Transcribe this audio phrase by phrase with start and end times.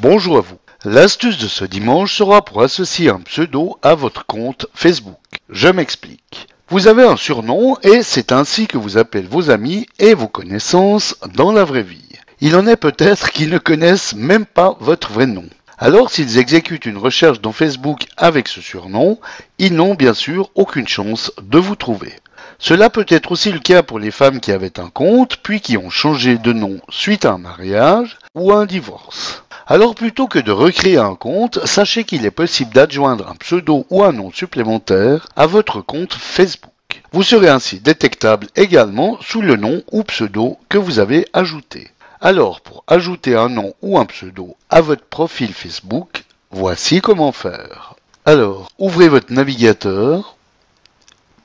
[0.00, 0.58] Bonjour à vous.
[0.84, 5.14] L'astuce de ce dimanche sera pour associer un pseudo à votre compte Facebook.
[5.48, 6.48] Je m'explique.
[6.68, 11.14] Vous avez un surnom et c'est ainsi que vous appelez vos amis et vos connaissances
[11.34, 12.08] dans la vraie vie.
[12.40, 15.48] Il en est peut-être qui ne connaissent même pas votre vrai nom.
[15.78, 19.20] Alors s'ils exécutent une recherche dans Facebook avec ce surnom,
[19.58, 22.12] ils n'ont bien sûr aucune chance de vous trouver.
[22.58, 25.76] Cela peut être aussi le cas pour les femmes qui avaient un compte puis qui
[25.76, 29.43] ont changé de nom suite à un mariage ou à un divorce.
[29.66, 34.04] Alors plutôt que de recréer un compte, sachez qu'il est possible d'adjoindre un pseudo ou
[34.04, 36.70] un nom supplémentaire à votre compte Facebook.
[37.12, 41.88] Vous serez ainsi détectable également sous le nom ou pseudo que vous avez ajouté.
[42.20, 47.96] Alors pour ajouter un nom ou un pseudo à votre profil Facebook, voici comment faire.
[48.26, 50.36] Alors ouvrez votre navigateur,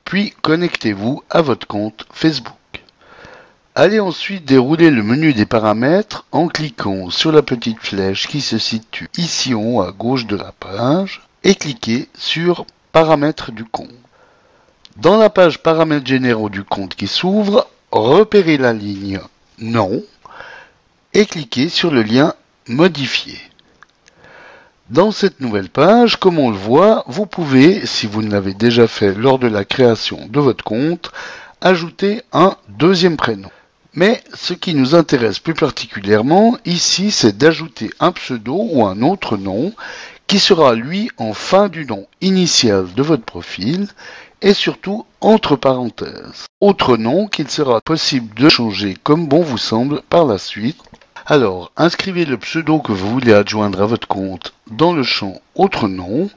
[0.03, 2.58] puis connectez-vous à votre compte Facebook.
[3.81, 8.58] Allez ensuite dérouler le menu des paramètres en cliquant sur la petite flèche qui se
[8.58, 13.88] situe ici en haut à gauche de la page et cliquez sur Paramètres du compte.
[14.97, 19.22] Dans la page Paramètres généraux du compte qui s'ouvre, repérez la ligne
[19.59, 20.03] Nom
[21.13, 22.33] et cliquez sur le lien
[22.67, 23.39] Modifier.
[24.89, 28.88] Dans cette nouvelle page, comme on le voit, vous pouvez, si vous ne l'avez déjà
[28.88, 31.13] fait lors de la création de votre compte,
[31.61, 33.50] ajouter un deuxième prénom.
[34.00, 39.36] Mais ce qui nous intéresse plus particulièrement ici, c'est d'ajouter un pseudo ou un autre
[39.36, 39.73] nom
[40.25, 43.89] qui sera lui en fin du nom initial de votre profil
[44.41, 46.45] et surtout entre parenthèses.
[46.61, 50.81] Autre nom qu'il sera possible de changer comme bon vous semble par la suite
[51.25, 55.89] alors, inscrivez le pseudo que vous voulez adjoindre à votre compte dans le champ Autre
[55.89, 56.30] nom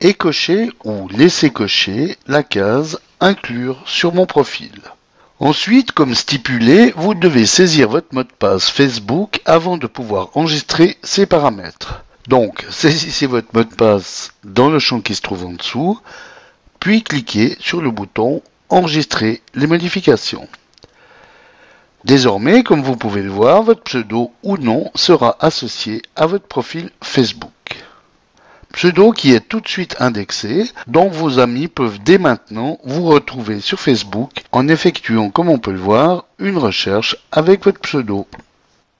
[0.00, 4.70] et cochez ou laissez cocher la case Inclure sur mon profil.
[5.38, 10.96] Ensuite, comme stipulé, vous devez saisir votre mot de passe Facebook avant de pouvoir enregistrer
[11.02, 12.02] ces paramètres.
[12.26, 16.00] Donc, saisissez votre mot de passe dans le champ qui se trouve en dessous,
[16.80, 20.48] puis cliquez sur le bouton Enregistrer les modifications.
[22.04, 26.90] Désormais, comme vous pouvez le voir, votre pseudo ou nom sera associé à votre profil
[27.00, 27.52] Facebook.
[28.76, 33.60] Pseudo qui est tout de suite indexé, donc vos amis peuvent dès maintenant vous retrouver
[33.60, 38.26] sur Facebook en effectuant, comme on peut le voir, une recherche avec votre pseudo.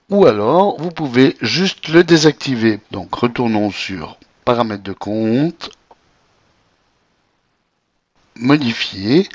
[0.09, 2.79] Ou alors, vous pouvez juste le désactiver.
[2.89, 5.69] Donc, retournons sur Paramètres de compte,
[8.35, 9.29] Modifier,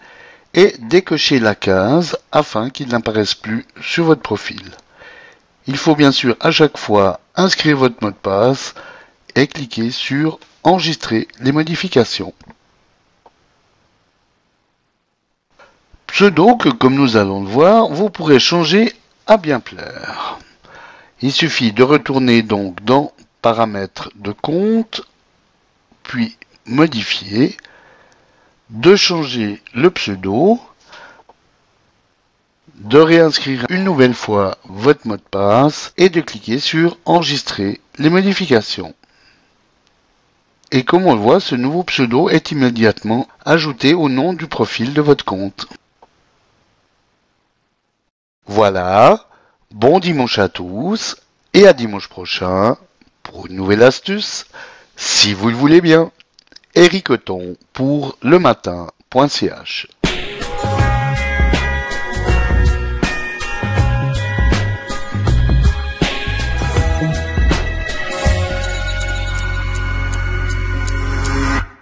[0.55, 4.73] et décochez la case afin qu'il n'apparaisse plus sur votre profil.
[5.69, 8.75] Il faut bien sûr à chaque fois inscrire votre mot de passe
[9.35, 12.33] et cliquer sur Enregistrer les modifications.
[16.07, 18.93] Pseudo que, comme nous allons le voir, vous pourrez changer
[19.27, 20.39] à bien plaire.
[21.21, 25.03] Il suffit de retourner donc dans Paramètres de compte,
[26.05, 27.57] puis Modifier,
[28.71, 30.61] de changer le pseudo,
[32.77, 38.11] de réinscrire une nouvelle fois votre mot de passe et de cliquer sur Enregistrer les
[38.11, 38.95] modifications.
[40.75, 44.95] Et comme on le voit, ce nouveau pseudo est immédiatement ajouté au nom du profil
[44.95, 45.67] de votre compte.
[48.47, 49.29] Voilà,
[49.71, 51.17] bon dimanche à tous
[51.53, 52.79] et à dimanche prochain
[53.23, 54.47] pour une nouvelle astuce,
[54.97, 56.11] si vous le voulez bien.
[56.75, 57.09] Eric
[57.75, 59.89] pour le matin.ch